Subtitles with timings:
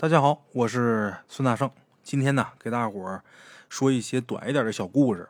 [0.00, 1.68] 大家好，我是孙大圣。
[2.04, 3.20] 今天呢，给大伙儿
[3.68, 5.28] 说一些短一点的小故事。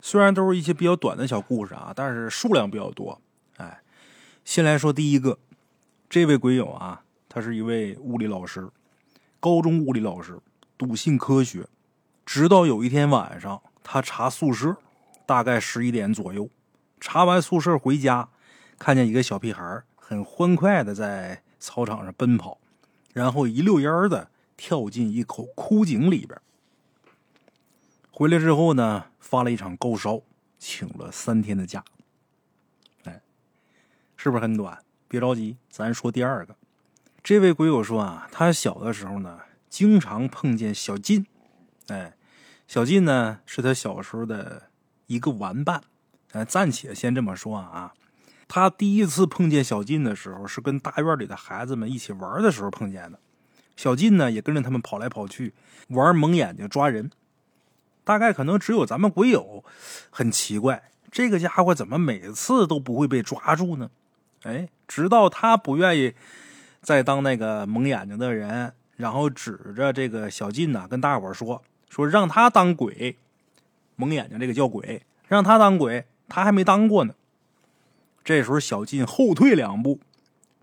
[0.00, 3.20] 虽然都是一些比较短的小故事啊，但是数量比较多。
[3.56, 3.82] 哎，
[4.44, 5.40] 先来说第一个，
[6.08, 8.70] 这位鬼友啊，他是一位物理老师，
[9.40, 10.38] 高中物理老师，
[10.78, 11.66] 笃信科学。
[12.24, 14.76] 直到有一天晚上，他查宿舍，
[15.26, 16.48] 大概十一点左右，
[17.00, 18.28] 查完宿舍回家，
[18.78, 22.60] 看见一个小屁孩很欢快的在操场上奔跑。
[23.16, 24.28] 然后一溜烟的
[24.58, 26.38] 跳进一口枯井里边。
[28.10, 30.20] 回来之后呢，发了一场高烧，
[30.58, 31.82] 请了三天的假。
[33.04, 33.22] 哎，
[34.18, 34.78] 是不是很短？
[35.08, 36.54] 别着急，咱说第二个。
[37.22, 41.24] 这位鬼友说啊，他小的时候呢，经常碰见小晋。
[41.86, 42.14] 哎，
[42.68, 44.64] 小晋呢是他小时候的
[45.06, 45.82] 一个玩伴。
[46.32, 47.94] 哎，暂且先这么说啊。
[48.48, 53.18] 他第一次碰见小晋的时候，是跟大院里的孩子们一起玩的时候碰见的。
[53.76, 55.52] 小晋呢，也跟着他们跑来跑去，
[55.88, 57.10] 玩蒙眼睛抓人。
[58.04, 59.64] 大概可能只有咱们鬼友
[60.10, 63.90] 很奇怪，这个家伙怎么每次都不会被抓住呢？
[64.44, 66.14] 哎，直到他不愿意
[66.80, 73.18] 再当那个蒙眼睛的人，然后指着这个小晋呢，跟大伙说说让他当鬼，
[73.96, 77.14] 蒙眼睛这个叫鬼，让他当鬼，他还没当过呢。
[78.26, 80.00] 这时候，小晋后退两步，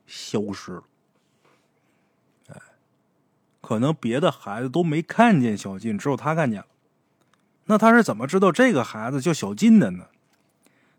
[0.06, 0.84] 消失了。
[2.50, 2.62] 哎，
[3.62, 6.68] 可能别的孩子都没看见小晋，只有他看见了。
[7.68, 10.08] 那他是怎么知道这个孩子叫小晋的呢？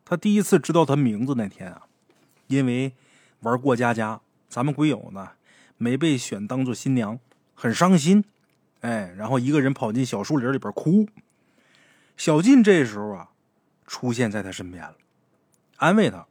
[0.07, 1.83] 他第一次知道他名字那天啊，
[2.47, 2.95] 因为
[3.41, 5.33] 玩过家家，咱们鬼友呢
[5.77, 7.21] 没被选当做新娘，
[7.55, 8.25] 很伤心。
[8.81, 11.07] 哎，然后一个人跑进小树林里边哭。
[12.17, 13.29] 小晋这时候啊，
[13.87, 14.97] 出现在他身边了，
[15.77, 16.27] 安慰他。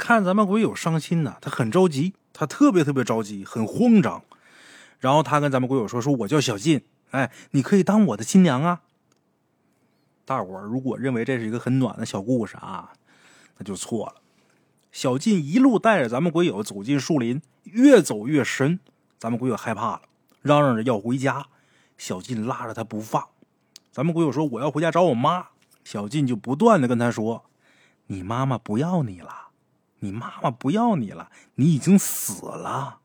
[0.00, 4.24] 看咱们鬼友伤心呢，他很着急，他特别特别着急，很慌张。
[4.98, 8.80] 然后他跟咱们鬼友说：“说我叫小晋，哎，你可以当我的新娘啊。”
[10.24, 12.92] 大伙儿如果认为这是一个很暖的小故事啊，
[13.58, 14.14] 那就错了。
[14.90, 18.80] 小晋一路带着咱们鬼友走进树林，越走越深，
[19.18, 20.02] 咱们鬼友害怕了，
[20.40, 21.46] 嚷嚷着要回家。
[21.98, 23.28] 小晋拉着他不放，
[23.92, 25.48] 咱们鬼友说：“我要回家找我妈。”
[25.84, 27.44] 小晋就不断的跟他说
[28.08, 29.48] ：“你妈妈不要你了。”
[30.00, 33.00] 你妈妈不要你了，你已经死了。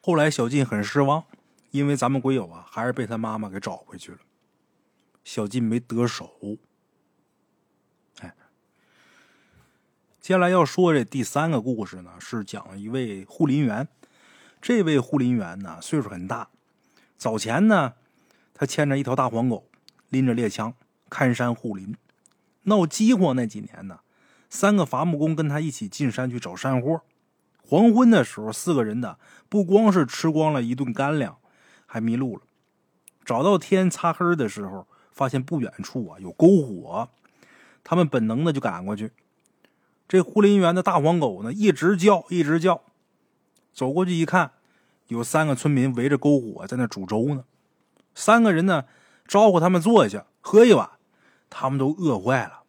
[0.00, 1.24] 后来小晋很失望，
[1.70, 4.18] 因为咱们鬼友啊，还是被他妈妈给找回去了。
[5.24, 6.30] 小晋没得手。
[8.20, 8.34] 哎，
[10.20, 13.88] 接下来要说这第三个故事呢，是讲一位护林员。
[14.60, 16.50] 这位护林员呢，岁数很大。
[17.16, 17.94] 早前呢，
[18.52, 19.70] 他牵着一条大黄狗，
[20.10, 20.74] 拎着猎枪，
[21.08, 21.96] 看山护林。
[22.64, 24.00] 闹饥荒那几年呢，
[24.50, 27.02] 三个伐木工跟他一起进山去找山货。
[27.66, 29.16] 黄昏的时候，四个人呢
[29.48, 31.38] 不光是吃光了一顿干粮，
[31.86, 32.42] 还迷路了。
[33.24, 37.08] 找到天擦黑的时候，发现不远处啊有篝火，
[37.82, 39.12] 他们本能的就赶过去。
[40.06, 42.82] 这护林员的大黄狗呢一直叫，一直叫。
[43.72, 44.52] 走过去一看，
[45.08, 47.44] 有三个村民围着篝火在那煮粥呢。
[48.14, 48.84] 三个人呢
[49.26, 50.90] 招呼他们坐下喝一碗。
[51.56, 52.64] 他们都饿坏了，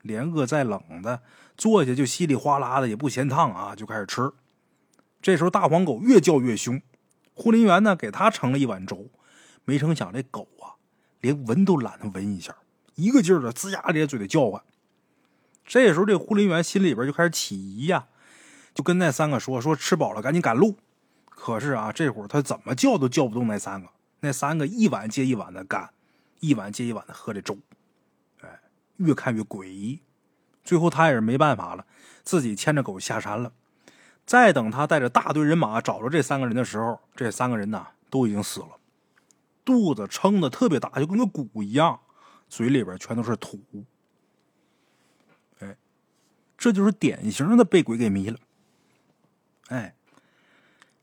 [0.00, 1.20] 连饿再冷的，
[1.54, 4.32] 坐下就稀里哗啦的，也不嫌烫啊，就开始吃。
[5.20, 6.80] 这时候大黄狗越叫越凶，
[7.34, 9.10] 护林员呢给他盛了一碗粥，
[9.66, 10.80] 没成想这狗啊，
[11.20, 12.56] 连闻都懒得闻一下，
[12.94, 14.62] 一个劲儿的龇牙咧嘴的叫唤。
[15.66, 18.06] 这时候这护林员心里边就开始起疑呀，
[18.74, 20.78] 就跟那三个说：“说吃饱了赶紧赶路。”
[21.28, 25.90] 可是啊，这会儿他怎么叫都叫不动那三个，那三个一碗接一碗的干，
[26.40, 27.58] 一碗接一碗的喝这粥。
[28.96, 30.00] 越看越诡异，
[30.62, 31.86] 最后他也是没办法了，
[32.22, 33.52] 自己牵着狗下山了。
[34.24, 38.78] 再等他带着大队人马找着这三个人的时候，这三个人呢都已经死了，
[39.64, 42.00] 肚子撑的特别大，就跟个鼓一样，
[42.48, 43.60] 嘴里边全都是土。
[45.58, 45.76] 哎，
[46.56, 48.38] 这就是典型的被鬼给迷了。
[49.68, 49.96] 哎，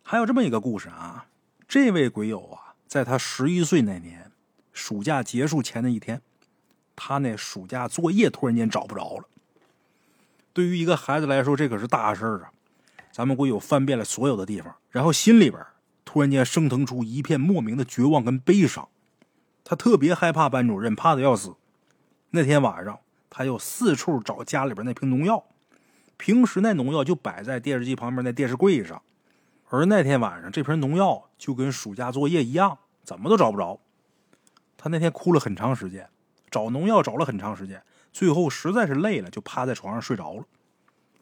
[0.01, 1.27] 还有这么一个故事啊，
[1.67, 4.31] 这位鬼友啊，在他十一岁那年
[4.71, 6.21] 暑假结束前的一天。
[7.01, 9.23] 他那暑假作业突然间找不着了。
[10.51, 12.51] 对于一个孩子来说，这可是大事啊！
[13.13, 15.65] 咱们鬼友翻遍了所有的地方，然后心里边
[16.03, 18.89] 突然间升腾出一片莫名的绝望跟悲伤。
[19.63, 21.55] 他特别害怕班主任，怕的要死。
[22.31, 22.99] 那天晚上，
[23.29, 25.45] 他又四处找家里边那瓶农药。
[26.17, 29.01] 平时那农药就摆在电视机旁边那电视柜上，
[29.69, 33.79] 而那天晚上这瓶农药就跟暑假作业一样，怎么都找不着。
[34.75, 36.09] 他那天哭了很长时间。
[36.49, 40.43] 找农药找了很长时间，最后实在是累了，就趴在床上睡着了。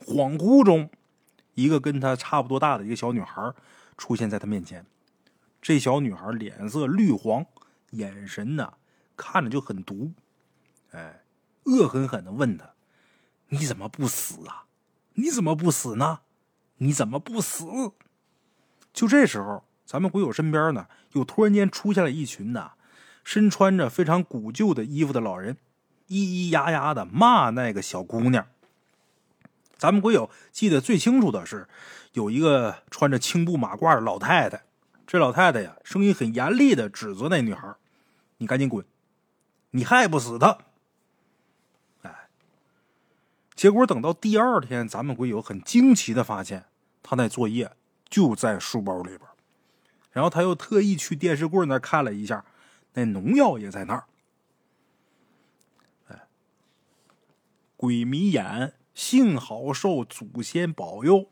[0.05, 0.89] 恍惚中，
[1.55, 3.53] 一个跟他差不多大的一个小女孩
[3.97, 4.85] 出现在他面前。
[5.61, 7.45] 这小女孩脸色绿黄，
[7.91, 8.73] 眼神呐
[9.15, 10.13] 看着就很毒，
[10.91, 11.23] 哎，
[11.63, 12.71] 恶狠狠的问他
[13.49, 14.65] ：“你怎么不死啊？
[15.15, 16.19] 你怎么不死呢？
[16.77, 17.65] 你怎么不死？”
[18.93, 22.73] 就这时候，咱们鬼友身边呢，又突然间出现了一群呐，
[23.27, 25.57] 身穿着非常古旧的衣服的老人，
[26.07, 28.47] 咿咿呀呀的骂那个小姑娘。
[29.77, 31.67] 咱们鬼友记得最清楚的是，
[32.13, 34.63] 有一个穿着青布马褂的老太太。
[35.05, 37.75] 这老太太呀，声音很严厉的指责那女孩
[38.39, 38.85] ：“你赶紧滚，
[39.71, 40.59] 你害不死她。”
[42.03, 42.29] 哎，
[43.55, 46.63] 结果等到第二天，咱们鬼友很惊奇的发现，
[47.03, 47.73] 他那作业
[48.07, 49.19] 就在书包里边。
[50.13, 52.45] 然后他又特意去电视柜那看了一下，
[52.97, 54.05] 那农药也在那儿。
[56.07, 56.27] 哎，
[57.75, 58.73] 鬼迷眼。
[58.95, 61.29] 幸好受祖先保佑，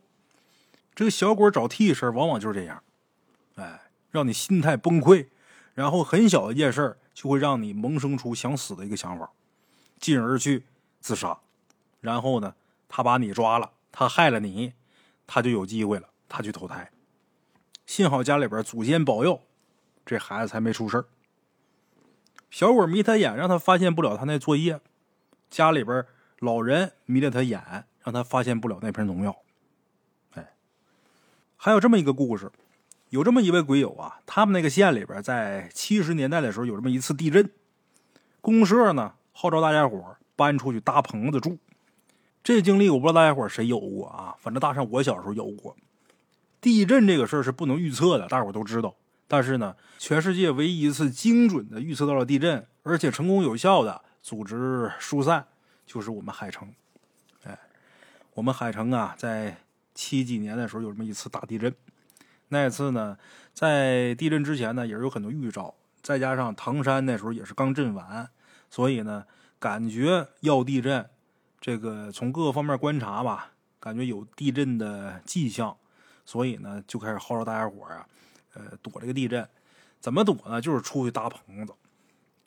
[0.94, 2.84] 这个小鬼找替身往往就是这样，
[3.56, 3.82] 哎，
[4.12, 5.30] 让你心态崩溃，
[5.74, 9.32] 然后很小一件事就会让你萌生出想死的一个想法，
[9.98, 10.68] 进而去
[11.00, 11.40] 自杀。
[12.02, 12.54] 然后呢，
[12.88, 14.74] 他把你抓了，他害了你，
[15.26, 16.92] 他就有机会了，他去投胎。
[17.88, 19.42] 幸好家里边祖先保佑，
[20.06, 21.04] 这孩子才没出事
[22.50, 24.80] 小鬼迷他眼，让他发现不了他那作业，
[25.50, 26.06] 家里边。
[26.40, 29.36] 老人迷了他眼，让他发现不了那瓶农药。
[30.34, 30.52] 哎，
[31.56, 32.52] 还有这么一个故事，
[33.10, 37.50] 有这么一位鬼友啊，他们那个县里边在七十年代的时候有这么一次地震，
[38.42, 41.58] 公社呢号召大家伙搬出去搭棚子住。
[42.44, 45.76] 这经历我不知道大家伙谁有过啊，反正大上我小时候有过。
[46.60, 48.94] 地震这个事儿是不能预测的，大伙都知道。
[49.28, 55.46] 但是呢，全世界唯一一次精准的预测到了地震，而且成功有效的组织疏散。
[55.86, 56.74] 就是我们海城，
[57.44, 57.60] 哎，
[58.34, 59.58] 我们海城啊，在
[59.94, 61.74] 七几年的时候有这么一次大地震。
[62.48, 63.18] 那次呢，
[63.54, 68.28] 在地震之前呢，也是有很多预兆，再加上唐山那时候也是刚震完，
[68.70, 69.26] 所以呢，
[69.60, 71.08] 感觉要地震。
[71.62, 75.76] 这个从各个方面观察吧，感觉有地震的迹象，
[76.24, 78.08] 所以呢，就开始号召大家伙啊，
[78.56, 79.48] 呃，躲这个地震。
[80.00, 80.60] 怎么躲呢？
[80.60, 81.74] 就是出去搭棚子。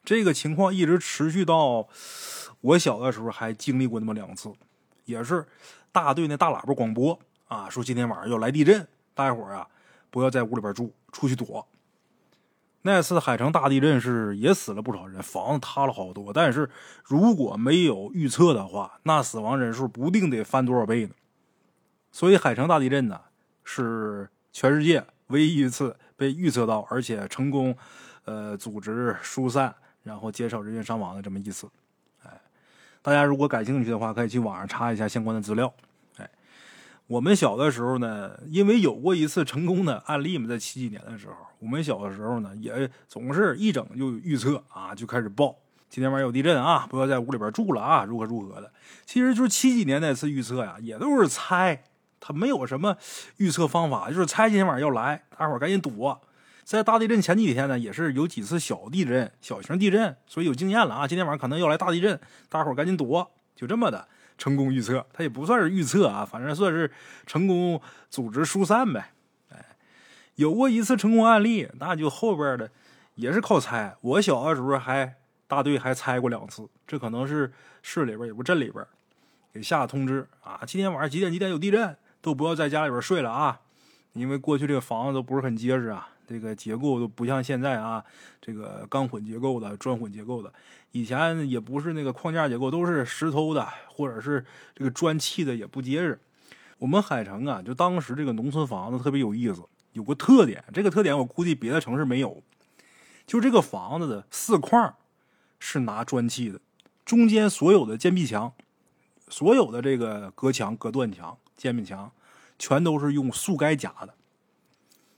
[0.05, 1.89] 这个情况一直持续到。
[2.61, 4.53] 我小的时候还经历过那么两次，
[5.05, 5.47] 也是
[5.93, 7.17] 大队那大喇叭广播
[7.47, 8.85] 啊，说今天晚上要来地震，
[9.15, 9.69] 大家伙啊
[10.11, 11.69] 不要在屋里边住，出去躲。
[12.83, 16.33] 那次海城大地震是也死了不少人，房子塌了好多。
[16.33, 16.69] 但是
[17.05, 21.15] 如果没有预测的话，那死亡人数不定得翻多少倍呢。
[22.11, 23.21] 所以海城大地震呢
[23.63, 27.75] 是全世界唯一一次被预测到，而且成功
[28.25, 31.69] 呃组织疏散，然后减少人员伤亡的这么一次。
[32.23, 32.31] 哎
[33.01, 35.73] 大家如果感兴趣的话，可以去网上查一下相关的资料。
[36.17, 36.29] 哎，
[37.07, 45.57] 我们小的时候呢，因为有过一次成功的案例嘛，在七几年的时候，我们小的时候呢，也总是一整就预测啊，就开始报
[45.89, 48.71] 今天晚上有地震啊，不要在屋里边住了啊，如何如何的。
[49.07, 51.85] 其实就是七几年那次预测呀，也都是猜，
[52.20, 52.97] 他没有什么
[53.37, 56.20] 预测方法，就是猜今天晚上要来，大伙赶紧躲。
[56.65, 61.09] 在大地震前几天呢，也是有几次小地震、小型地震，所以有经验了啊。
[61.09, 62.20] 今天晚上可能要来大地震，
[62.50, 64.06] 大伙赶紧躲，就这么的
[64.37, 65.06] 成功预测。
[65.12, 66.91] 他也不算是预测啊，反正算是
[67.26, 67.81] 成功
[68.11, 69.12] 组织疏散呗。
[69.50, 69.64] 哎，
[70.35, 72.71] 有过一次成功案例，那就后边的
[73.14, 73.97] 也是靠猜。
[74.02, 75.14] 我小的时候还
[75.47, 77.50] 大队还猜过两次，这可能是
[77.81, 78.85] 市里边也不镇里边
[79.54, 81.97] 给下通知啊，今天晚上几点几点有地震，
[82.28, 83.58] 都不要在家里边睡了啊，
[84.12, 86.11] 因为过去这个房子都不是很结实啊。
[86.26, 88.04] 这个结构都不像现在啊，
[88.38, 90.52] 这个钢混结构的、砖混结构的，
[90.92, 94.44] 以前也不是那个框架结构，都是石头的，或者是
[94.75, 96.20] 这个砖砌的，也不结实。
[96.76, 99.62] 我们海城啊，就当时这个农村房子特别有意思，
[99.94, 102.42] 有个特点，这个特点我估计别的城市没有，
[103.26, 104.94] 就这个房子的四框
[105.58, 106.61] 是拿砖砌的，
[107.06, 108.52] 中间所有的坚壁墙、
[109.28, 112.12] 所有的这个隔墙、隔断墙、坚壁墙，
[112.59, 114.15] 全都是用速盖夹的。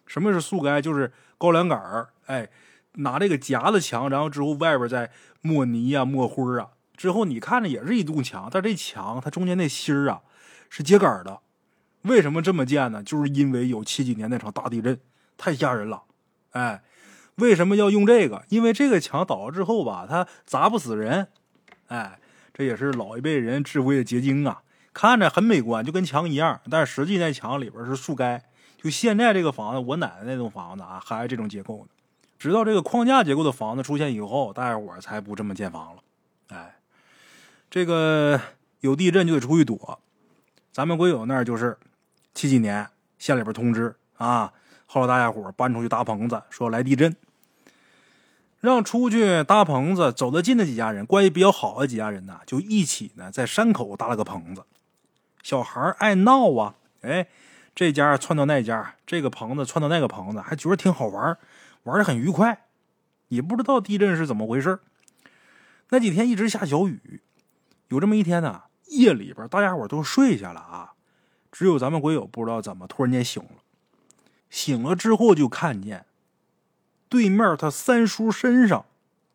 [0.06, 0.82] 什么是速盖？
[0.82, 2.48] 就是高粱杆儿，哎，
[2.94, 10.22] 拿这个夹子墙，然后之后外边再抹泥啊、抹灰啊，之后你看着也是一堵墙，但这墙它中间那芯儿啊
[10.68, 11.40] 是秸秆的。
[12.02, 13.02] 为什么这么建呢？
[13.02, 14.98] 就是因为有七几年那场大地震，
[15.36, 16.02] 太吓人了。
[16.50, 16.82] 哎，
[17.36, 18.44] 为什么要用这个？
[18.48, 21.28] 因为这个墙倒了之后吧，它砸不死人。
[21.86, 22.18] 哎，
[22.52, 24.62] 这也是老一辈人智慧的结晶啊。
[24.92, 28.42] 看着很美观，就跟墙一样，但是实际那墙里边是树干。
[28.82, 31.88] 就现在这个房子，我奶奶那栋房子啊，还是这种结构的。
[32.38, 36.02] 直到这个框架结构的房子出现以后，大家伙才不这么建房了。
[36.48, 36.76] 哎，
[37.70, 38.40] 这个
[38.80, 40.00] 有地震就得出去躲。
[40.72, 41.76] 咱们鬼友那儿就是
[42.32, 44.52] 七几年县里边通知啊，
[44.86, 47.14] 后来大家伙搬出去搭棚子，说来地震，
[48.60, 54.64] 让出去搭棚子走得近的几家人，关系比较好的几家人呢，就一起呢在山口搭了个棚子。
[55.42, 57.26] 小孩爱闹啊，哎，
[57.74, 61.36] 这家窜到那家，这个棚子窜到那个棚子，还觉得挺好玩，
[61.84, 62.66] 玩的很愉快。
[63.28, 64.80] 也不知道地震是怎么回事
[65.90, 67.22] 那几天一直下小雨，
[67.88, 70.92] 有这么一天呢，夜里边大家伙都睡下了啊，
[71.52, 73.62] 只有咱们鬼友不知道怎么突然间醒了。
[74.50, 76.06] 醒了之后就看见
[77.08, 78.84] 对面他三叔身上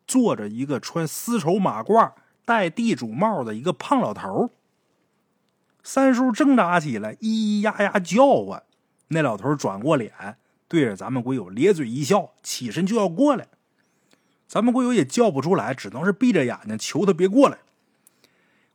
[0.06, 2.12] 坐着一个穿丝绸马褂、
[2.44, 4.50] 戴地主帽的一个胖老头。
[5.86, 8.60] 三叔挣扎起来，咿咿呀呀叫唤。
[9.06, 13.46] 那老头转过脸，对着咱们鬼友咧嘴一笑，起身就要过来。
[14.48, 17.58] 咱们鬼友也叫不出来，只能是闭着眼睛求他别过来。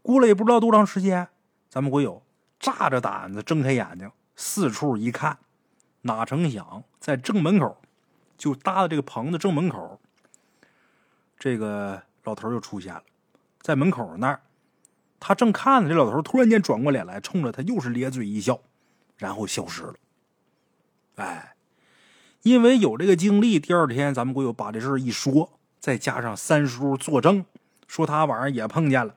[0.02, 1.28] 过了也不知道多长时间，
[1.70, 2.24] 咱们鬼友
[2.58, 5.38] 炸着胆子睁开眼睛，四处一看，
[6.04, 7.76] 哪成想在正门口，
[8.38, 10.00] 就搭的这个棚子正门口，
[11.38, 13.04] 这个老头就出现了，
[13.60, 14.40] 在门口那儿，
[15.22, 18.60] 他正看着这老头，突然间转过脸来，冲着他又是咧嘴一笑，
[19.16, 19.94] 然后消失了。
[21.16, 21.54] 哎，
[22.42, 25.54] 因为有这个经历，第二天咱们鬼友把这事一说。
[25.80, 27.44] 再加上三叔作证，
[27.88, 29.16] 说他晚上也碰见了，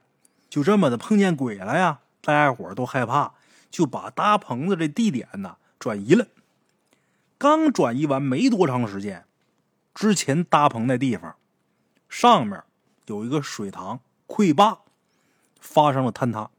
[0.48, 2.00] 就这么的碰见鬼了呀！
[2.22, 3.34] 大家伙都害怕，
[3.70, 6.26] 就把搭棚子这地点呢转移了。
[7.36, 9.26] 刚转移完没多长时间，
[9.94, 11.36] 之前搭棚那地方
[12.08, 12.62] 上面
[13.08, 14.78] 有一个水塘溃坝，
[15.64, 16.50] 发生了坍塌，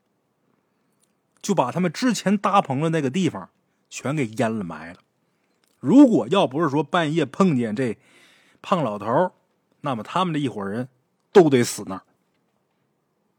[1.40, 3.50] 就把他们之前搭棚的那个地方
[3.88, 5.00] 全给淹了埋了。
[5.80, 7.96] 如果要不是说半夜碰见这
[8.64, 9.32] 胖老头
[9.82, 10.90] 那么他们这一伙人
[11.32, 12.02] 都得死那儿。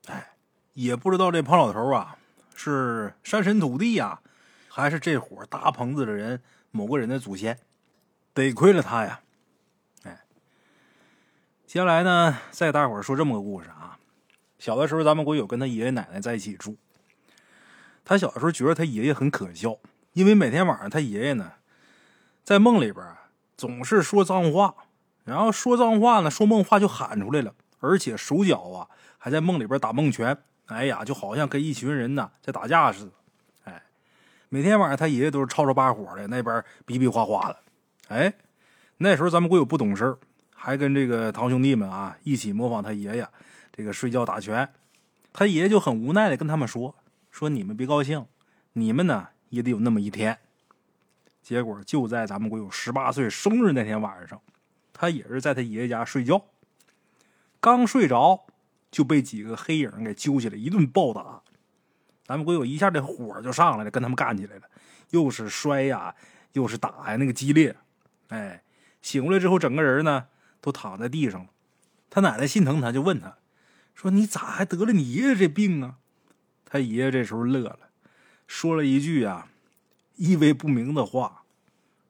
[0.07, 0.35] 哎，
[0.75, 2.17] 也不知道这胖老头啊
[2.55, 4.21] 是山神土地呀，
[4.69, 7.59] 还是这伙搭棚子的人某个人的祖先？
[8.33, 9.21] 得亏了他呀！
[10.05, 10.21] 哎，
[11.67, 13.86] 接下来呢，再大伙说这么个故事啊。
[14.67, 16.77] 小的时候，咱们国有跟他爷爷奶奶在一起住。
[18.05, 19.79] 他小的时候觉得他爷爷很可笑，
[20.13, 21.53] 因为每天晚上他爷爷呢
[22.43, 23.07] 在梦里边
[23.57, 24.75] 总是说脏话。
[25.23, 33.13] 然后说脏话呢，说梦话就喊出来了，而且手脚啊还在梦里边打梦拳，哎呀，就好像跟一群人呢在打架似的。
[33.67, 33.81] 哎，
[34.49, 37.57] 每天晚上他爷爷都是吵吵把火的，那边比比划划的。
[38.09, 38.35] 哎，
[38.97, 40.17] 那时候咱们国有不懂事
[40.53, 43.29] 还跟这个堂兄弟们啊一起模仿他爷爷
[43.77, 44.73] 这个睡觉打拳。
[45.33, 46.97] 他爷爷就很无奈的跟他们说
[47.31, 48.27] ：“说你们别高兴，
[48.73, 50.39] 你们呢也得有那么一天。”
[51.43, 54.41] 结果就在咱们国有十八岁生日那天晚上。
[54.99, 56.47] 他也是在他爷爷家睡觉，
[57.61, 58.47] 刚睡着
[58.91, 61.43] 就被几个黑影给揪起来一顿暴打。
[62.25, 64.63] 咱们鬼友一下这火就上来了，跟他们干起来了，
[65.11, 66.15] 又是摔呀，
[66.55, 67.77] 又是打呀，那个激烈。
[68.29, 68.63] 哎，
[69.03, 70.29] 醒过来之后，整个人呢
[70.63, 71.51] 都躺在地上了。
[72.09, 73.37] 他奶奶心疼他，就问他
[73.97, 75.97] 说：“你咋还得了你爷爷这病啊？”
[76.69, 77.79] 他爷爷这时候乐了，
[78.47, 79.49] 说了一句啊
[80.17, 81.43] 意味不明的话，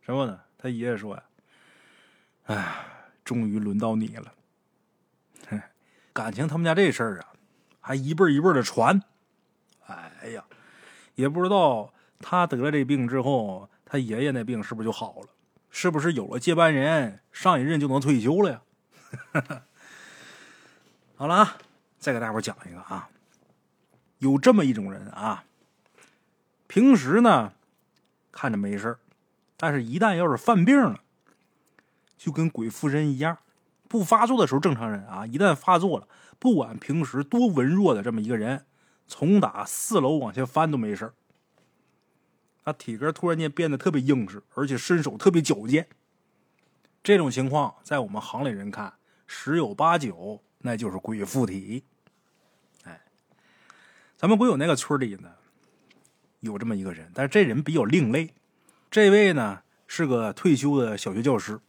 [0.02, 0.40] 什么呢？
[0.58, 1.22] 他爷爷说呀。
[2.46, 2.86] 哎，
[3.24, 4.32] 终于轮到你了。
[6.12, 7.32] 感情他们家这事儿啊，
[7.80, 9.00] 还一辈一辈的传。
[9.86, 10.44] 哎呀，
[11.14, 15.28] 也不知道他得了这病之后，他爷爷那病是不是就好了？
[15.70, 18.62] 是不是有了接班人，上一任就能退休了呀？
[21.16, 21.58] 好了啊，
[22.06, 23.08] 再给大伙讲一个啊，
[24.18, 25.42] 有这么一种人啊，
[26.68, 27.52] 平时呢
[28.30, 28.96] 看着没事
[29.56, 31.02] 但是一旦要是犯病了。
[32.16, 33.36] 就跟鬼附身一样，
[33.88, 36.06] 不发作的时候正常人啊，一旦发作了，
[36.38, 38.64] 不管平时多文弱的这么一个人，
[39.08, 41.12] 从打四楼往下翻都没事
[42.62, 45.88] 他体格突然间变得特别硬实，而且身手特别矫健。
[47.02, 48.94] 这种情况在我们行里人看，
[49.26, 51.82] 十有八九那就是鬼附体。
[54.16, 55.30] 咱们鬼友那个村里呢，
[56.40, 58.32] 有这么一个人，但是这人比较另类。
[58.90, 61.60] 这位呢是个退休的小学教师。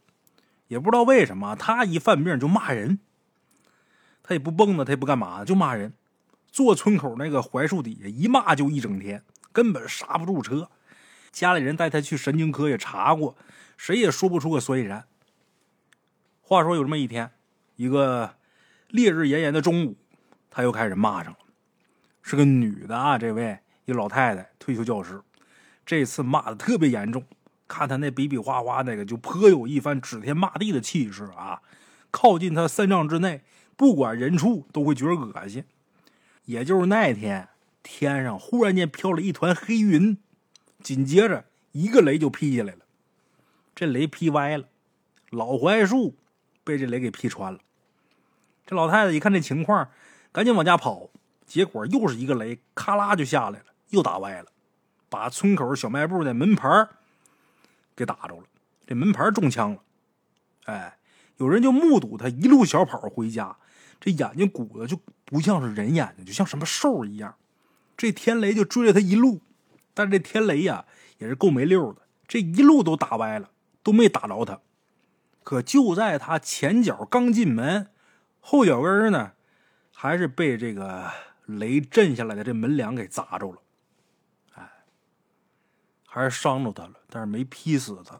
[0.68, 2.98] 也不知道为什么，他一犯病就骂人。
[4.22, 5.92] 他也不蹦跶，他也不干嘛，就骂人。
[6.50, 10.70] 坐村口那个槐树底下一骂就一整天，根本刹不住车。
[11.30, 13.36] 家里人带他去神经科也查过，
[13.76, 15.06] 谁也说不出个所以然。
[16.40, 17.30] 话说有这么一天，
[17.76, 18.36] 一个
[18.88, 19.96] 烈日炎炎的中午，
[20.50, 21.38] 他又开始骂上了。
[22.28, 25.22] 是个女的啊，这位一老太太，退休教师，
[25.86, 27.24] 这次骂的特别严重。
[27.66, 31.62] 看她那比比划划那个，就颇有一番指天骂地的气势啊！
[32.10, 33.40] 靠近他三丈之内，
[33.78, 35.64] 不管人畜都会觉得恶心。
[36.44, 37.48] 也就是那天，
[37.82, 40.18] 天上忽然间飘了一团黑云，
[40.82, 42.80] 紧接着一个雷就劈下来了，
[43.74, 44.66] 这雷劈歪了，
[45.30, 46.14] 老槐树
[46.62, 47.60] 被这雷给劈穿了。
[48.66, 49.88] 这老太太一看这情况，
[50.30, 51.08] 赶紧往家跑，
[51.48, 54.52] 结果又是一个雷，咔啦就下来了，又打歪了，
[55.08, 56.68] 把村口小卖部的门牌
[57.96, 58.44] 给打着了，
[58.86, 59.82] 这门牌中枪了。
[60.66, 60.98] 哎，
[61.38, 63.56] 有人就目睹他一路小跑回家，
[63.98, 67.34] 这眼睛鼓的就不像是人眼睛，就像什么兽一样。
[67.96, 69.40] 这天雷就追着他一路，
[69.94, 70.84] 但这天雷呀
[71.16, 73.50] 也是够没溜的，这一路都打歪了，
[73.82, 74.60] 都没打着他。
[75.42, 77.88] 可就在他前脚刚进门，
[78.38, 79.32] 后脚跟呢，
[79.94, 81.10] 还是被这个
[81.48, 83.58] 雷震下来的这门梁给砸着了。
[84.54, 84.70] 哎，
[86.06, 88.18] 还是伤着他了，但是没劈死他。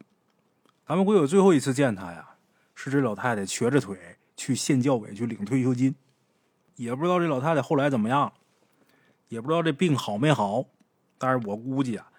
[0.87, 2.31] 咱们鬼友最后一次见他呀，
[2.75, 5.95] 是这老太太瘸着腿去县教委去领退休金，
[6.77, 8.33] 也不知道这老太太后来怎么样。
[9.29, 10.65] 也不知道这病好没好，
[11.19, 12.11] 但是我估计啊，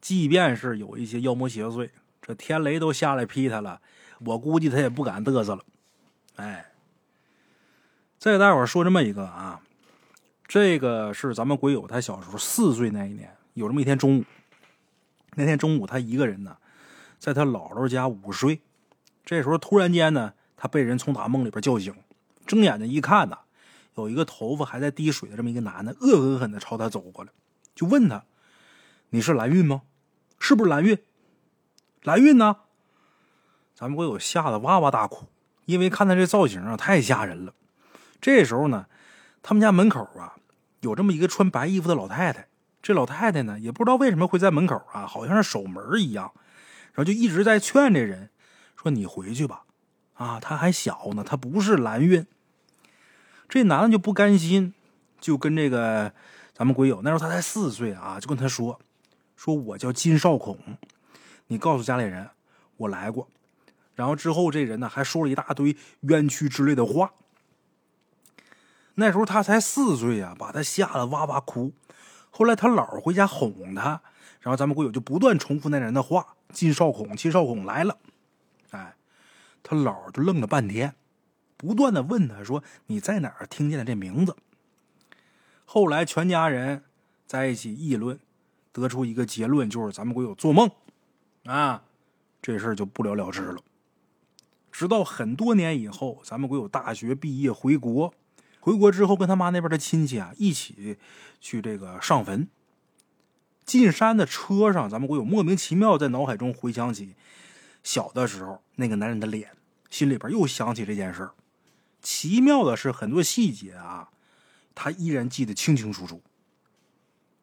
[0.00, 3.80] 即便是有一些妖魔邪祟，这天雷都下来劈他了，
[4.18, 5.64] 我估计他也不敢嘚瑟了。
[6.34, 6.72] 哎，
[8.18, 9.62] 再给大伙说这么一个啊，
[10.46, 14.24] 这个是咱们鬼友他小时候四岁那一年，有这么一天中午，
[15.34, 16.56] 那天中午他一个人呢，
[17.18, 18.60] 在他姥姥家午睡，
[19.24, 21.94] 这时候突然间呢，他被人从打梦里边叫醒，
[22.46, 23.38] 睁眼睛一看呢。
[23.96, 27.30] 有一个头发还在滴水的这么一个男的，恶狠狠的朝他走过来，
[27.74, 28.24] 就问他
[29.08, 29.84] ：“你是蓝运吗？
[30.38, 30.98] 是不是蓝运？
[32.02, 32.56] 蓝运呢？”
[33.74, 35.24] 咱们鬼友吓得哇哇大哭，
[35.64, 37.54] 因为看他这造型啊，太吓人了。
[38.20, 38.84] 这时候呢，
[39.48, 40.34] 他们家门口啊，
[40.80, 42.48] 有这么一个穿白衣服的老太太。
[42.82, 46.32] 这老太太呢，也不知道为什么会在门口啊，好像是守门一样，
[46.94, 48.30] 然后就一直在劝这人
[48.74, 49.62] 说：“你回去吧，
[50.14, 52.26] 啊，他还小呢，他不是蓝运。”
[53.48, 54.74] 这男的就不甘心，
[55.20, 56.12] 就跟这个
[56.52, 58.80] 咱们鬼友那时候他才四岁啊，就跟他说
[59.36, 60.58] ：“说我叫金少孔，
[61.46, 62.30] 你告诉家里人
[62.78, 63.28] 我来过。”
[63.94, 67.12] 然后之后这人呢还说了一大堆冤屈之类的话。
[68.96, 71.72] 那时候他才四岁呀，把他吓得哇哇哭。
[72.30, 74.02] 后来他姥回家哄他，
[74.40, 77.98] 然后咱们鬼友就不断重复那人的话：“金少孔，金少孔来了。”
[78.72, 78.94] 哎，
[79.62, 80.94] 他姥就愣了半天。
[81.56, 84.36] 不断的问他说：“你在哪儿听见的这名字？”
[85.64, 86.84] 后来全家人
[87.26, 88.18] 在一起议论，
[88.72, 90.70] 得出一个结论，就是咱们鬼友做梦
[91.44, 91.82] 啊，
[92.42, 93.62] 这事儿就不了了之了。
[94.70, 98.12] 直到很多年以后，咱们鬼友大学毕业回国，
[98.66, 100.98] 回国之后跟他妈那边的亲戚啊一起
[101.40, 102.48] 去这个上坟。
[103.64, 107.14] 进山的车上，咱们鬼友莫名其妙在脑海中回想起
[107.84, 109.52] 小的时候那个男人的脸，
[109.88, 111.30] 心里边又想起这件事儿。
[112.02, 114.08] 奇妙的是，很多细节啊，
[114.74, 116.20] 他依然记得清清楚楚。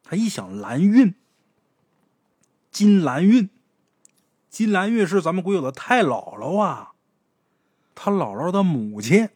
[0.02, 1.14] 他一想，蓝运，
[2.70, 3.48] 金蓝运，
[4.50, 6.92] 金蓝运是咱们鬼友的太姥姥啊，
[7.94, 9.30] 他姥姥的母亲。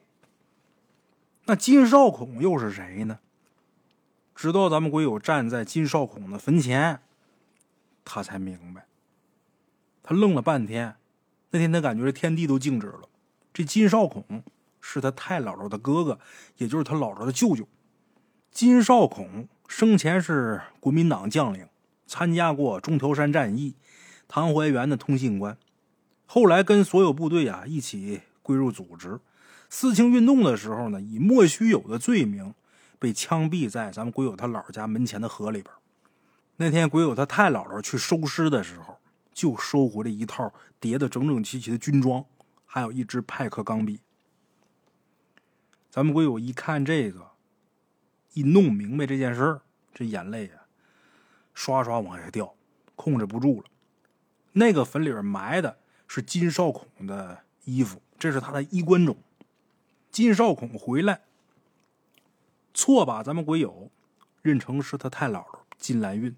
[1.49, 3.19] 那金少孔又是谁呢？
[4.35, 7.01] 直到咱们鬼友站在金少孔的坟前，
[8.05, 8.85] 他才明白。
[10.03, 10.97] 他愣了半天，
[11.51, 13.09] 那天他感觉这天地都静止了。
[13.53, 14.45] 这金少孔。
[14.81, 16.19] 是他太姥姥的哥哥，
[16.57, 17.67] 也就是他姥姥的舅舅，
[18.53, 21.69] 金少孔生前是国民党将领，
[22.07, 23.75] 参加过中条山战役，
[24.29, 25.59] 唐淮源的通信官。
[26.27, 29.19] 后来跟所有部队啊一起归入组织。
[29.71, 32.55] 四清运动的时候呢，以莫须有的罪名
[32.99, 35.73] 被枪毙在咱们鬼友他姥姥家门前的河里边。
[36.57, 38.99] 那天鬼友他太姥姥去收尸的时候，
[39.33, 42.25] 就收回了一套叠得整整齐齐的军装，
[42.67, 44.01] 还有一支派克钢笔。
[45.91, 47.31] 咱们鬼友一看这个，
[48.33, 49.61] 一弄明白这件事儿，
[49.95, 50.67] 这眼泪啊，
[51.55, 52.55] 刷刷往下掉，
[52.97, 53.67] 控制不住了。
[54.53, 55.79] 那个坟里边埋的
[56.09, 59.17] 是金少孔的衣服，这是他的衣冠冢。
[60.19, 61.21] 金少孔回来，
[62.75, 63.89] 错把咱们鬼友
[64.43, 66.35] 认成是他太姥姥金兰运，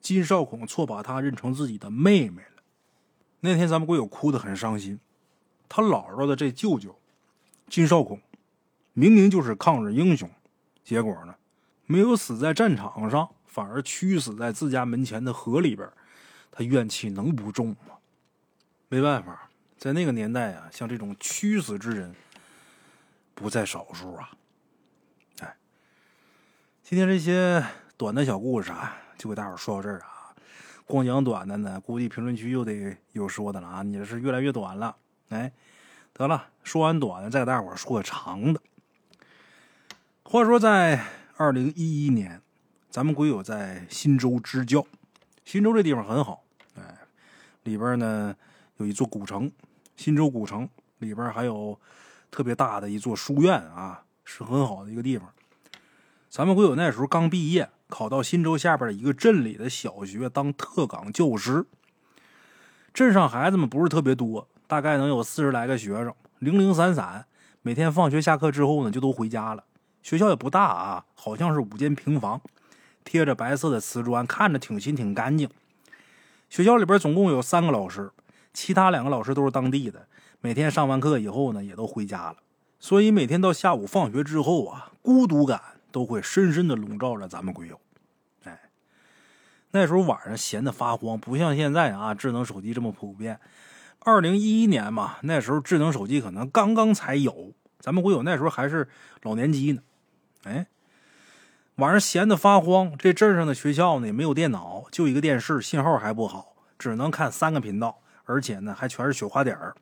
[0.00, 2.62] 金少孔错把他认成自己的妹妹了。
[3.40, 5.00] 那天咱们鬼友哭得很伤心，
[5.68, 6.96] 他姥姥的这舅舅
[7.68, 8.20] 金少孔。
[8.92, 10.30] 明明就是抗日英雄，
[10.84, 11.34] 结果呢，
[11.86, 15.90] 没有死在战场上，反而屈死在自家门前的河里边，
[16.52, 17.96] 他怨气能不重吗？
[18.88, 22.14] 没办法，在那个年代啊，像这种屈死之人
[23.36, 24.30] 不在少数啊。
[25.40, 25.56] 哎，
[26.82, 27.62] 今天这些
[27.98, 30.34] 短的小故事啊，就给大伙说到这儿啊。
[30.86, 33.82] 光讲短的呢，估计评论区又得有说的了啊。
[33.82, 34.96] 你这是越来越短了，
[35.28, 35.52] 哎，
[36.14, 38.60] 得了，说完短的，再给大伙说个长的。
[40.22, 41.04] 话说，在
[41.36, 42.40] 二零一一年，
[42.88, 44.86] 咱们鬼友在新州支教，
[45.44, 46.42] 新州这地方很好，
[46.74, 46.96] 哎，
[47.64, 48.34] 里边呢
[48.78, 49.52] 有一座古城，
[49.94, 50.66] 新州古城
[50.98, 51.78] 里边还有
[52.30, 55.28] 特别大的一座书院啊，是很好的一个地方。
[56.28, 61.64] 咱们会有那时候刚毕业，考到新州下边的一个镇里的小学当特岗教师。
[62.92, 67.26] 镇上孩子们不是特别多，大概能有四十来个学生，零零散散。
[67.62, 69.64] 每天放学下课之后呢，就都回家了。
[70.02, 72.40] 学校也不大啊，好像是五间平房，
[73.04, 75.48] 贴着白色的瓷砖，看着挺新挺干净。
[76.48, 78.10] 学校里边总共有三个老师，
[78.52, 80.06] 其他两个老师都是当地的。
[80.46, 82.36] 每天上完课以后呢，也都回家了。
[82.78, 87.80] 所以每天到下午放学之后啊，孤独感都会深深的笼罩着咱们鬼友。
[88.44, 88.56] 哎，
[89.72, 93.40] 那时候晚上闲得发慌，不像现在啊，智能手机这么普遍。
[93.98, 98.88] 二零一一年嘛，那时候智能手机可能刚刚才有，咱们鬼友那时候还是
[99.22, 99.82] 老年机呢。
[100.44, 100.68] 哎，
[101.74, 109.74] 晚上闲得发慌，这镇上的学校呢也没有电脑，就一个电视，信号还不好，只能看三个频道，而且呢还全是雪花点儿，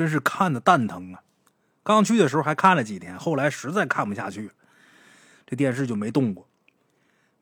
[0.00, 1.20] 真是看的蛋疼啊！
[1.82, 4.50] 刚去的时候还看了几天，后来实在看不下去，
[5.46, 6.48] 这电视就没动过。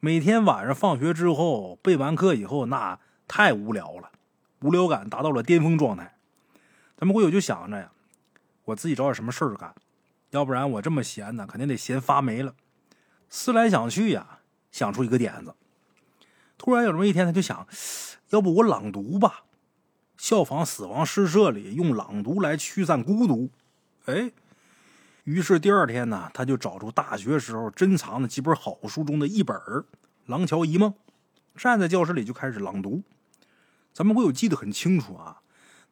[0.01, 4.11] 每天晚上放学之后备完课以后，那太无聊了，
[4.63, 6.17] 无聊感达到了巅峰状态。
[6.97, 7.93] 咱们会友就想着呀，
[8.65, 9.73] 我自己找点什么事儿干。
[10.31, 12.57] 要不然我这么闲呢，肯定得闲发霉了。
[13.31, 14.41] 思来想去呀，
[14.73, 15.55] 想出一个点子。
[16.57, 17.69] 突然有这么一天，他就想，
[18.31, 19.45] 要不我朗读吧，
[20.19, 23.51] 效仿死亡诗社里用朗读来驱散孤独。
[24.07, 24.33] 哎，
[25.25, 29.57] 于是第二天呢，他就找出大学时候珍藏的几本好书中的一本
[30.27, 30.91] 《廊桥遗梦》，
[31.55, 33.03] 站在教室里就开始朗读。
[33.95, 35.41] 咱们会有记得很清楚啊。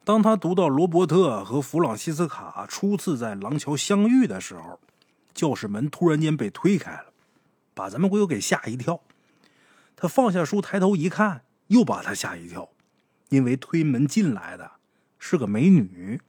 [0.03, 4.79] 当他读到罗伯特和弗朗西斯卡初次在廊桥相遇的时候，
[5.33, 7.07] 教室门突然间被推开了，
[7.73, 9.01] 把咱们鬼友给吓一跳。
[9.95, 12.69] 他放下书，抬头一看，又把他吓一跳，
[13.29, 14.71] 因为推门进来的
[15.19, 16.21] 是个美女，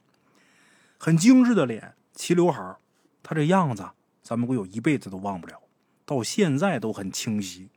[0.97, 2.77] 很精致的脸，齐刘海
[3.23, 3.89] 她这样子，
[4.21, 5.61] 咱们鬼友一辈子都忘不了，
[6.05, 7.69] 到现在都很清晰。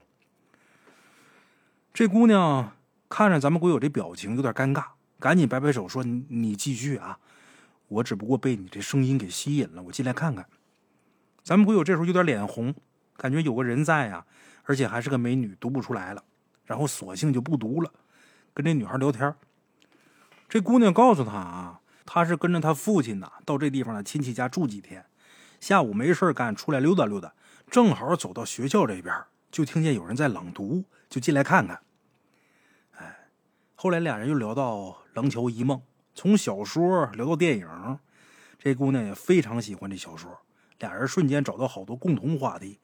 [1.94, 2.72] 这姑娘
[3.08, 4.86] 看着咱们鬼友这表情，有点尴尬。
[5.20, 7.16] 赶紧摆摆手说：“你继续啊，
[7.86, 10.44] 我只不过被你这声音给吸引了，我进来看看。”
[11.44, 12.74] 咱们鬼友这时候有点脸红，
[13.16, 14.26] 感觉有个人在呀，
[14.64, 16.24] 而且还是个美女，读不出来了，
[16.64, 17.92] 然后索性就不读了，
[18.54, 19.34] 跟这女孩聊天。
[20.48, 25.06] 这姑娘告诉他啊，她是跟着她父亲呢到这地方的亲戚家住几天，
[25.60, 27.32] 下午没事干出来溜达溜达，
[27.70, 29.14] 正好走到学校这边，
[29.50, 31.80] 就听见有人在朗读，就进来看看。
[32.98, 33.28] 哎
[33.74, 34.76] 后来俩人又聊到
[35.14, 35.78] 《廊桥遗梦》，
[36.14, 37.98] 从小说聊到电影，
[38.58, 40.38] 这姑娘也非常喜欢这小说，
[40.78, 42.78] 俩人瞬间找到好多共同话题。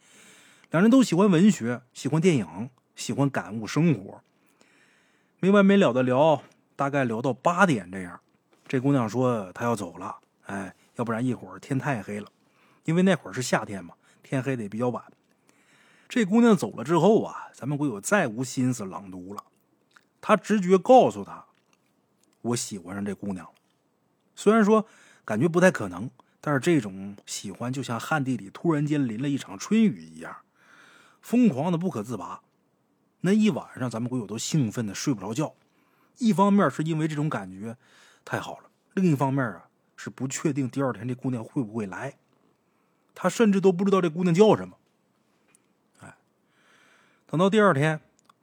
[0.70, 4.22] 两人都喜欢文学，喜欢电影，喜欢感悟生活，
[5.40, 6.42] 没完没了的聊，
[6.74, 8.20] 大概聊到八点这样。
[8.66, 12.28] 这姑娘说她要走了，哎，要不然一会儿天太黑了，
[12.84, 15.04] 因为那会儿是夏天嘛，天黑的也比较晚。
[16.08, 19.44] 这姑娘走了之后啊，咱们鬼友再无心思朗读了。
[20.20, 21.44] 他直觉告诉他，
[22.42, 23.52] 我喜欢上这姑娘了。
[24.34, 24.86] 虽然说
[25.24, 30.36] 感觉不太可能，但是这种喜欢就像旱地里突然间淋了一场春雨一样，
[31.22, 32.40] 疯狂的不可自拔。
[33.20, 35.54] 那一晚上，咱们鬼友都兴奋的睡不着觉。
[36.18, 37.76] 一方面是因为这种感觉
[38.24, 42.16] 太好了，另一方面啊是不确定第二天这姑娘会不会来。
[43.14, 44.76] 他甚至都不知道这姑娘叫什么。
[46.00, 46.16] 哎，
[47.26, 48.00] 等到第二天。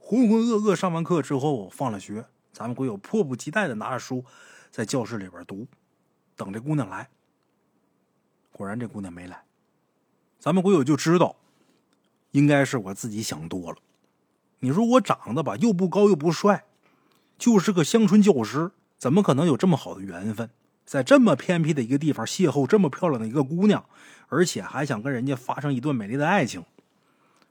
[0.07, 4.23] 浑浑噩噩上完课之后，放了学，咱们鬼友迫不及待的拿着书，
[4.69, 5.65] 在教室里边读，
[6.35, 7.09] 等这姑娘来。
[8.51, 9.43] 果然，这姑娘没来。
[10.39, 11.35] 咱们鬼友就知道，
[12.33, 13.77] 应该是我自己想多了。
[14.65, 16.65] 你说我长得吧，又不高又不帅，
[17.37, 20.49] 就是个乡村教师，怎么可能有这么好的缘分，
[20.83, 23.85] 在这么偏僻的一个地方邂逅这么漂亮的一个姑娘，
[24.27, 26.65] 而且还想跟人家发生一段美丽的爱情？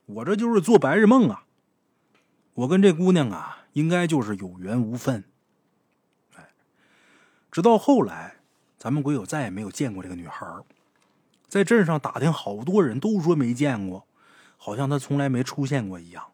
[0.07, 1.45] 我这就是做白日梦啊！
[2.55, 5.23] 我跟这姑娘啊，应该就是有缘无分。
[6.35, 6.49] 哎，
[7.53, 8.39] 直到后来，
[8.77, 10.45] 咱们鬼友再也没有见过这个女孩
[11.49, 14.05] 在镇上打听，好多人都说没见过，
[14.57, 16.25] 好像她从来没出现过一样。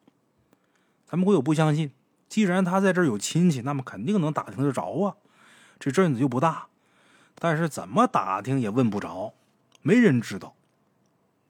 [1.11, 1.91] 咱们鬼友不相信，
[2.29, 5.17] 既然他在这儿有亲戚，那么肯定能打听得着啊。
[5.81, 6.69] 这镇子又不大，
[7.35, 9.35] 但是怎么打听也问不着，
[9.83, 10.55] 没人知道。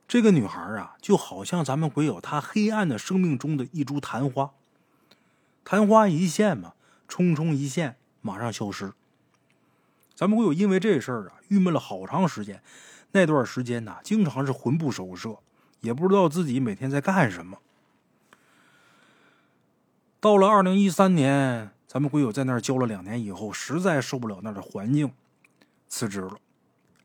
[0.09, 4.53] 这个女孩啊，就好像咱们鬼友她黑暗的生命中的一株昙花。
[5.63, 6.73] 昙花一现嘛，
[7.07, 8.95] 匆匆一现，马上消失。
[10.15, 12.63] 咱们会有因为这事儿啊，郁闷了好长时间。
[13.13, 15.39] 那段时间呢，经常是魂不守舍，
[15.81, 17.59] 也不知道自己每天在干什么。
[20.21, 25.11] 到了二零一三年，咱们鬼友在那儿教了两年以后，实在受不了那儿的环境，
[25.89, 26.37] 辞职了。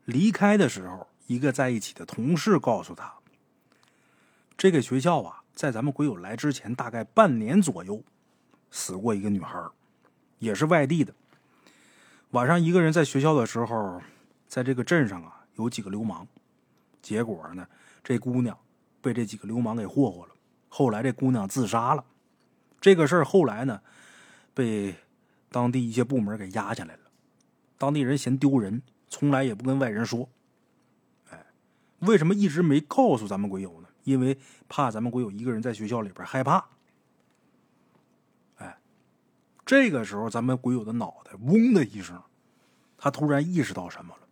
[0.04, 3.10] 离开的时候，一个在一起的同事告诉他，
[4.54, 8.02] 这个学校啊，在咱们鬼友来之前大概半年左右，
[8.70, 9.64] 死过一个女孩，
[10.38, 11.14] 也是外地的。
[12.32, 14.02] 晚上一个人在学校的时候，
[14.46, 16.26] 在这个镇上啊，有几个流氓，
[17.00, 17.66] 结果呢，
[18.04, 18.54] 这姑娘
[19.00, 20.32] 被这几个流氓给霍霍了。
[20.68, 22.04] 后来这姑娘自杀了，
[22.86, 23.80] 这个事儿后来呢，
[24.54, 24.94] 被
[25.50, 27.00] 当地一些部门给压下来了。
[27.76, 30.28] 当地人嫌丢人，从来也不跟外人说。
[31.30, 31.46] 哎，
[31.98, 33.88] 为什么一直没告诉咱们鬼友呢？
[34.04, 36.64] 因为怕咱们鬼友一个人在学校里边害怕。
[38.58, 38.78] 哎，
[39.64, 42.22] 这个时候咱们鬼友的脑袋嗡的一声，
[42.96, 44.28] 他突然意识到什么了。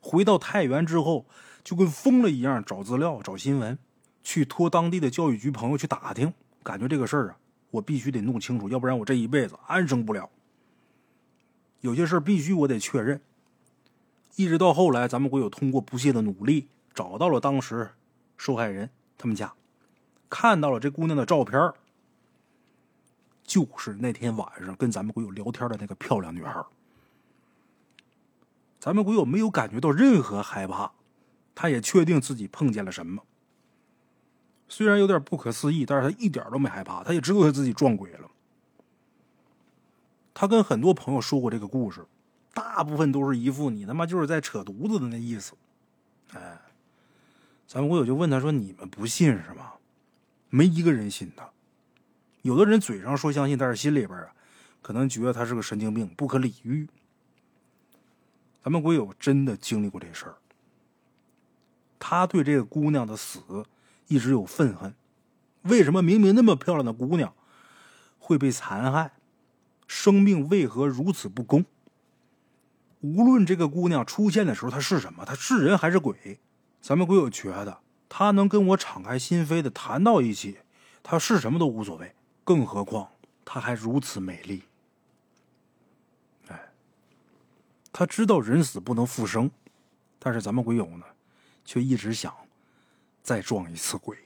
[0.00, 1.24] 回到太原之后，
[1.62, 3.78] 就跟疯了一样找资料、找新闻。
[4.24, 7.38] 去托当地的教育局朋友去打听，感觉这个事儿啊，
[7.70, 10.30] 我必须得弄清楚，要不然我这一辈子安生不了。
[11.80, 13.20] 有些事必须我得确认。
[14.36, 17.90] 一直到后来，咱们国友通过不懈的努力，找到了当时
[18.36, 19.52] 受害人他们家，
[20.28, 21.72] 看到了这姑娘的照片
[23.44, 26.64] 就是那天晚上跟咱们国友聊天的那个漂亮女孩。
[28.78, 30.92] 咱们国友没有感觉到任何害怕，
[31.54, 33.22] 他也确定自己碰见了什么。
[34.68, 38.30] 虽然有点不可思议，但是他一点都没害怕，他也知道他自己撞鬼了。
[40.34, 42.04] 他跟很多朋友说过这个故事，
[42.52, 45.54] 大部分都是一副你他妈就是在扯犊子的那意思。
[46.32, 46.60] 哎，
[47.66, 49.72] 咱们我友就问他说：“你们不信是吗？”
[50.50, 51.48] 没一个人信他。
[52.42, 54.32] 有的人嘴上说相信，但是心里边啊，
[54.82, 56.88] 可能觉得他是个神经病，不可理喻。
[58.62, 60.34] 咱们鬼友真的经历过这事儿，
[61.98, 63.40] 他对这个姑娘的死。
[64.08, 64.94] 一直有愤恨，
[65.62, 67.34] 为什么明明那么漂亮的姑娘
[68.18, 69.12] 会被残害？
[69.86, 71.64] 生命为何如此不公？
[73.00, 76.40] 无论这个姑娘出现的时候她是什么，她是人还是鬼，
[76.80, 80.58] 咱们鬼友觉得她能跟我敞开心扉的谈到一起，
[81.02, 82.14] 她是什么都无所谓。
[82.42, 83.10] 更何况
[83.44, 84.62] 她还如此美丽。
[86.48, 86.72] 哎，
[87.92, 89.50] 他知道人死不能复生，
[90.18, 91.04] 但是咱们鬼友呢，
[91.64, 92.34] 却一直想。
[93.26, 94.16] 再撞一次鬼，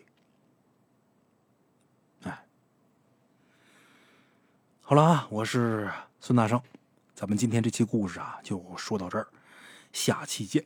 [2.24, 2.44] 哎，
[4.82, 6.62] 好了啊，我是孙大圣，
[7.14, 9.26] 咱们今天这期故事啊就说到这儿，
[9.90, 10.62] 下期见。